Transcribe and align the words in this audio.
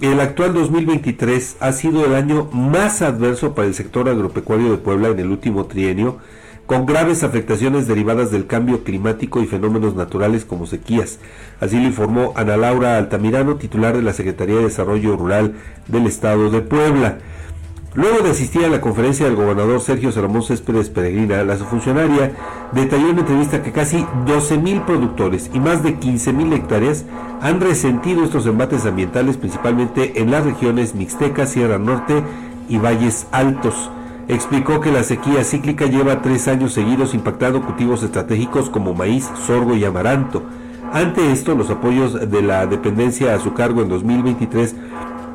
El 0.00 0.20
actual 0.20 0.54
2023 0.54 1.56
ha 1.58 1.72
sido 1.72 2.06
el 2.06 2.14
año 2.14 2.48
más 2.52 3.02
adverso 3.02 3.56
para 3.56 3.66
el 3.66 3.74
sector 3.74 4.08
agropecuario 4.08 4.70
de 4.70 4.76
Puebla 4.76 5.08
en 5.08 5.18
el 5.18 5.28
último 5.28 5.66
trienio, 5.66 6.18
con 6.66 6.86
graves 6.86 7.24
afectaciones 7.24 7.88
derivadas 7.88 8.30
del 8.30 8.46
cambio 8.46 8.84
climático 8.84 9.42
y 9.42 9.48
fenómenos 9.48 9.96
naturales 9.96 10.44
como 10.44 10.66
sequías. 10.66 11.18
Así 11.58 11.80
lo 11.80 11.88
informó 11.88 12.32
Ana 12.36 12.56
Laura 12.56 12.96
Altamirano, 12.96 13.56
titular 13.56 13.96
de 13.96 14.04
la 14.04 14.12
Secretaría 14.12 14.58
de 14.58 14.66
Desarrollo 14.66 15.16
Rural 15.16 15.54
del 15.88 16.06
Estado 16.06 16.48
de 16.48 16.60
Puebla. 16.60 17.18
Luego 17.98 18.22
de 18.22 18.30
asistir 18.30 18.64
a 18.64 18.68
la 18.68 18.80
conferencia 18.80 19.26
del 19.26 19.34
gobernador 19.34 19.80
Sergio 19.80 20.12
Salomón 20.12 20.44
Céspedes 20.44 20.88
Peregrina, 20.88 21.42
la 21.42 21.56
subfuncionaria 21.56 22.30
detalló 22.70 23.08
en 23.08 23.18
entrevista 23.18 23.60
que 23.60 23.72
casi 23.72 24.06
12.000 24.24 24.84
productores 24.84 25.50
y 25.52 25.58
más 25.58 25.82
de 25.82 25.98
15.000 25.98 26.52
hectáreas 26.54 27.04
han 27.40 27.60
resentido 27.60 28.22
estos 28.22 28.46
embates 28.46 28.86
ambientales 28.86 29.36
principalmente 29.36 30.22
en 30.22 30.30
las 30.30 30.44
regiones 30.44 30.94
Mixteca, 30.94 31.44
Sierra 31.44 31.80
Norte 31.80 32.22
y 32.68 32.78
Valles 32.78 33.26
Altos. 33.32 33.90
Explicó 34.28 34.78
que 34.78 34.92
la 34.92 35.02
sequía 35.02 35.42
cíclica 35.42 35.86
lleva 35.86 36.22
tres 36.22 36.46
años 36.46 36.74
seguidos 36.74 37.14
impactando 37.14 37.62
cultivos 37.62 38.04
estratégicos 38.04 38.70
como 38.70 38.94
maíz, 38.94 39.28
sorgo 39.44 39.74
y 39.74 39.84
amaranto. 39.84 40.44
Ante 40.92 41.32
esto, 41.32 41.56
los 41.56 41.68
apoyos 41.68 42.30
de 42.30 42.42
la 42.42 42.64
dependencia 42.66 43.34
a 43.34 43.40
su 43.40 43.54
cargo 43.54 43.82
en 43.82 43.88
2023 43.88 44.76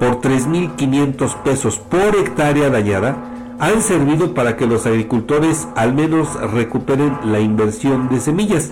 por 0.00 0.22
3.500 0.22 1.42
pesos 1.42 1.78
por 1.78 2.16
hectárea 2.16 2.70
dañada 2.70 3.16
han 3.60 3.82
servido 3.82 4.32
para 4.32 4.56
que 4.56 4.66
los 4.66 4.86
agricultores 4.86 5.68
al 5.76 5.92
menos 5.92 6.40
recuperen 6.52 7.18
la 7.26 7.40
inversión 7.40 8.08
de 8.08 8.18
semillas. 8.18 8.70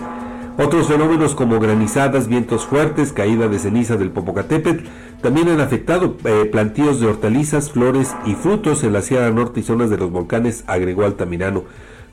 Otros 0.57 0.89
fenómenos 0.89 1.35
como 1.35 1.61
granizadas, 1.61 2.27
vientos 2.27 2.65
fuertes, 2.65 3.13
caída 3.13 3.47
de 3.47 3.59
ceniza 3.59 3.97
del 3.97 4.11
Popocatépetl 4.11 4.87
también 5.21 5.51
han 5.51 5.61
afectado 5.61 6.17
eh, 6.25 6.49
plantíos 6.51 6.99
de 6.99 7.09
hortalizas, 7.09 7.73
flores 7.73 8.17
y 8.25 8.35
frutos 8.35 8.83
en 8.83 8.95
la 8.95 9.03
Sierra 9.03 9.31
Norte 9.31 9.61
y 9.61 9.63
zonas 9.63 9.91
de 9.91 9.99
los 9.99 10.11
volcanes, 10.11 10.65
agregó 10.67 11.05
Altamirano. 11.05 11.65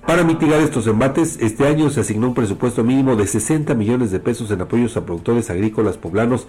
Para 0.06 0.24
mitigar 0.24 0.60
estos 0.60 0.86
embates, 0.88 1.38
este 1.40 1.66
año 1.66 1.90
se 1.90 2.02
asignó 2.02 2.28
un 2.28 2.34
presupuesto 2.34 2.84
mínimo 2.84 3.16
de 3.16 3.26
60 3.26 3.74
millones 3.76 4.12
de 4.12 4.20
pesos 4.20 4.52
en 4.52 4.62
apoyos 4.62 4.98
a 4.98 5.06
productores 5.06 5.50
agrícolas 5.50 5.98
poblanos, 5.98 6.48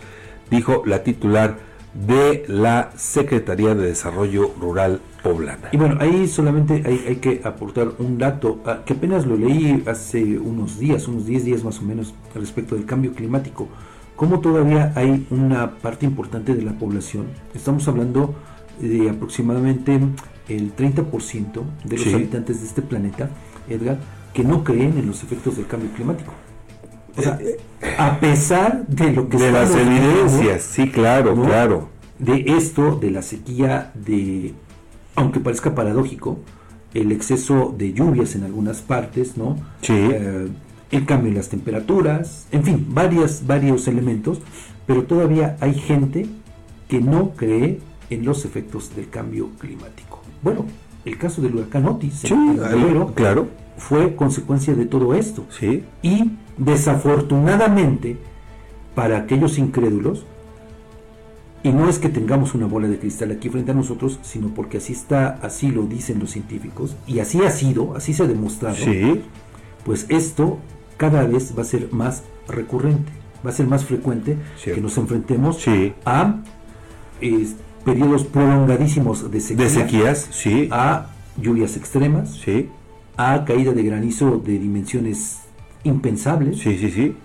dijo 0.51 0.83
la 0.85 1.05
titular 1.05 1.76
de 2.07 2.45
la 2.49 2.91
Secretaría 2.97 3.75
de 3.75 3.87
Desarrollo 3.87 4.53
Rural 4.61 5.01
Poblana. 5.23 5.69
Y 5.73 5.77
bueno, 5.77 5.97
ahí 6.01 6.29
solamente 6.29 6.83
hay, 6.85 7.05
hay 7.09 7.17
que 7.17 7.41
aportar 7.45 7.93
un 7.99 8.19
dato 8.19 8.61
ah, 8.67 8.81
que 8.85 8.93
apenas 8.93 9.27
lo 9.27 9.37
leí 9.37 9.83
hace 9.87 10.39
unos 10.39 10.79
días, 10.79 11.09
unos 11.09 11.27
10 11.27 11.45
días 11.45 11.65
más 11.65 11.79
o 11.79 11.83
menos, 11.83 12.15
respecto 12.35 12.75
del 12.75 12.85
cambio 12.85 13.13
climático. 13.15 13.69
Como 14.15 14.41
todavía 14.41 14.93
hay 14.95 15.27
una 15.31 15.73
parte 15.79 16.07
importante 16.07 16.55
de 16.55 16.63
la 16.63 16.73
población, 16.73 17.27
estamos 17.55 17.87
hablando 17.89 18.35
de 18.81 19.11
aproximadamente 19.11 19.99
el 20.49 20.75
30% 20.77 21.63
de 21.85 21.97
los 21.97 22.05
Sí. 22.05 22.15
habitantes 22.15 22.61
de 22.61 22.67
este 22.67 22.83
planeta, 22.83 23.31
Edgar, 23.69 23.99
que 24.33 24.45
no 24.45 24.65
creen 24.65 24.97
en 24.99 25.07
los 25.07 25.23
efectos 25.23 25.57
del 25.57 25.67
cambio 25.67 25.91
climático. 25.91 26.33
O 27.17 27.23
sea, 27.23 27.39
a 27.99 28.21
pesar 28.21 28.87
de 28.87 29.13
lo 29.13 29.29
que 29.29 29.37
De 29.39 29.53
las 29.53 29.75
evidencias, 29.75 30.63
sí, 30.63 30.91
claro, 30.91 31.35
¿no? 31.35 31.45
claro. 31.45 31.89
de 32.19 32.45
esto, 32.57 32.97
de 32.97 33.11
la 33.11 33.23
sequía, 33.23 33.93
de, 33.95 34.55
aunque 35.15 35.41
parezca 35.41 35.75
paradójico, 35.75 36.39
el 36.95 37.13
exceso 37.13 37.75
de 37.77 37.93
lluvias 37.93 38.35
en 38.35 38.45
algunas 38.45 38.81
partes, 38.81 39.37
¿no? 39.37 39.57
Sí. 39.83 39.93
Eh, 39.95 40.49
el 40.91 41.05
cambio 41.05 41.31
en 41.31 41.37
las 41.37 41.49
temperaturas, 41.49 42.47
en 42.53 42.65
fin, 42.65 42.87
varias, 42.89 43.47
varios 43.47 43.89
elementos, 43.89 44.41
pero 44.87 45.03
todavía 45.05 45.57
hay 45.61 45.75
gente 45.75 46.27
que 46.89 47.01
no 47.01 47.31
cree 47.31 47.81
en 48.09 48.25
los 48.25 48.45
efectos 48.45 48.95
del 48.95 49.11
cambio 49.11 49.51
climático. 49.59 50.21
Bueno, 50.43 50.65
el 51.05 51.19
caso 51.19 51.43
del 51.43 51.57
huracán 51.57 51.87
Otis 51.87 52.15
Sí, 52.15 52.35
claro, 53.15 53.49
fue 53.77 54.17
consecuencia 54.17 54.75
de 54.75 54.87
todo 54.87 55.15
esto. 55.15 55.45
sí. 55.51 55.85
Y 56.03 56.33
desafortunadamente, 56.59 58.17
para 58.95 59.19
aquellos 59.19 59.59
incrédulos, 59.59 60.25
y 61.63 61.71
no 61.71 61.89
es 61.89 61.99
que 61.99 62.09
tengamos 62.09 62.55
una 62.55 62.67
bola 62.67 62.89
de 62.89 62.99
cristal 62.99 63.31
aquí 63.33 63.49
frente 63.51 63.73
a 63.73 63.75
nosotros, 63.75 64.19
sino 64.23 64.49
porque 64.49 64.79
así 64.79 64.93
está, 64.93 65.39
así 65.43 65.69
lo 65.71 65.83
dicen 65.83 66.19
los 66.19 66.31
científicos, 66.31 66.97
y 67.07 67.19
así 67.19 67.43
ha 67.45 67.51
sido, 67.51 67.95
así 67.97 68.15
se 68.15 68.23
ha 68.23 68.27
demostrado, 68.27 68.77
Sí, 68.77 69.23
pues 69.85 70.07
esto 70.09 70.59
cada 70.97 71.25
vez 71.25 71.55
va 71.59 71.63
a 71.63 71.65
ser 71.67 71.93
más 71.93 72.23
recurrente, 72.49 73.11
va 73.45 73.51
a 73.51 73.53
ser 73.53 73.67
más 73.67 73.85
frecuente 73.85 74.37
que 74.65 74.81
nos 74.81 74.97
enfrentemos 74.97 75.61
Sí. 75.61 75.93
a 76.05 76.37
eh, 77.21 77.47
periodos 77.85 78.25
prolongadísimos 78.25 79.31
de 79.31 79.41
sequía, 79.41 79.65
de 79.65 79.71
sequías, 79.71 80.29
sí, 80.31 80.69
a 80.71 81.11
lluvias 81.37 81.77
extremas, 81.77 82.31
a 83.17 83.45
caída 83.45 83.73
de 83.73 83.83
granizo 83.83 84.43
de 84.45 84.59
dimensiones 84.59 85.41
impensables, 85.85 86.59
sí, 86.59 86.77
sí, 86.79 86.91
sí. 86.91 87.17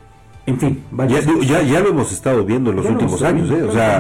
en 0.46 0.60
fin, 0.60 0.84
Ya, 1.08 1.20
ya, 1.42 1.62
ya 1.64 1.80
lo 1.80 1.90
hemos 1.90 2.12
estado 2.12 2.46
viendo 2.46 2.70
en 2.70 2.78
los 2.78 2.86
Ya 2.86 2.92
últimos 2.92 3.22
años, 3.24 3.50
¿eh? 3.52 3.64
O 3.64 3.72
sea, 3.72 4.00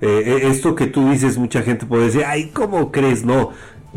eh, 0.00 0.22
eh, 0.26 0.40
esto 0.48 0.74
que 0.74 0.86
tú 0.86 1.10
dices, 1.10 1.38
mucha 1.38 1.62
gente 1.62 1.86
puede 1.86 2.06
decir, 2.06 2.22
ay, 2.26 2.50
¿cómo 2.52 2.90
crees? 2.92 3.24
No, 3.24 3.50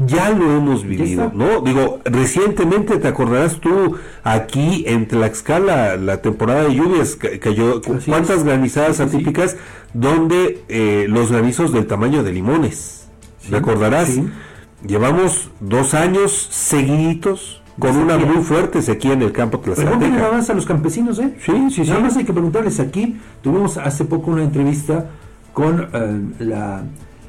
ya 0.05 0.29
lo 0.29 0.57
hemos 0.57 0.83
vivido. 0.83 1.31
¿no? 1.33 1.61
Digo, 1.61 1.99
recientemente 2.05 2.97
te 2.97 3.07
acordarás 3.07 3.59
tú 3.59 3.95
aquí 4.23 4.83
en 4.87 5.07
Tlaxcala, 5.07 5.95
la 5.97 6.21
temporada 6.21 6.63
de 6.65 6.75
lluvias 6.75 7.15
ca- 7.15 7.37
cayó, 7.39 7.81
Así 7.95 8.09
cuántas 8.11 8.37
es. 8.39 8.43
granizadas 8.43 8.97
Sí, 8.97 9.03
sí, 9.03 9.09
sí. 9.09 9.15
atípicas, 9.15 9.57
donde 9.93 10.63
eh, 10.69 11.05
los 11.09 11.31
granizos 11.31 11.71
del 11.71 11.87
tamaño 11.87 12.23
de 12.23 12.31
limones, 12.33 13.07
¿recordarás? 13.49 14.19
Llevamos 14.87 15.49
dos 15.59 15.93
años 15.93 16.31
seguiditos 16.51 17.61
con 17.79 17.95
una 17.97 18.17
muy 18.17 18.43
fuerte 18.43 18.81
sequía 18.81 19.13
en 19.13 19.21
el 19.21 19.31
campo 19.31 19.61
Pregúntenle 19.61 20.17
nada 20.17 20.31
más 20.31 20.49
a 20.49 20.53
los 20.53 20.65
campesinos, 20.65 21.19
¿eh? 21.19 21.35
Sí, 21.45 21.51
sí, 21.71 21.83
sí. 21.83 21.89
Nada 21.89 22.01
más 22.01 22.15
hay 22.17 22.23
que 22.25 22.33
preguntarles 22.33 22.79
aquí. 22.79 23.17
Tuvimos 23.41 23.77
hace 23.77 24.05
poco 24.05 24.31
una 24.31 24.43
entrevista 24.43 25.07
con 25.53 25.89
eh, 25.93 26.21
la, 26.39 26.83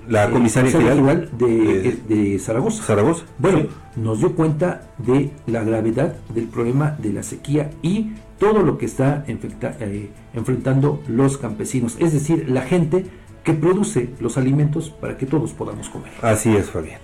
La 0.08 0.26
eh, 0.26 0.30
comisaria 0.30 0.70
general 0.70 1.30
de, 1.36 1.88
Eh, 1.88 1.98
de 2.08 2.38
Zaragoza. 2.38 2.82
Zaragoza. 2.84 3.24
Bueno, 3.38 3.58
Sí. 3.60 3.68
nos 3.96 4.18
dio 4.18 4.34
cuenta 4.36 4.82
de 4.98 5.30
la 5.46 5.64
gravedad 5.64 6.14
del 6.34 6.44
problema 6.46 6.94
de 6.98 7.12
la 7.12 7.22
sequía 7.24 7.70
y 7.82 8.12
todo 8.38 8.62
lo 8.62 8.78
que 8.78 8.86
está 8.86 9.24
enfecta- 9.26 9.76
eh, 9.80 10.10
enfrentando 10.34 11.02
los 11.08 11.38
campesinos, 11.38 11.96
es 11.98 12.12
decir, 12.12 12.48
la 12.48 12.62
gente 12.62 13.06
que 13.42 13.52
produce 13.54 14.10
los 14.20 14.36
alimentos 14.36 14.90
para 14.90 15.16
que 15.16 15.24
todos 15.26 15.52
podamos 15.52 15.88
comer. 15.88 16.10
Así 16.22 16.54
es, 16.54 16.70
Fabián. 16.70 17.00